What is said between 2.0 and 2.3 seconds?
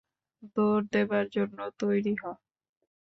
হ!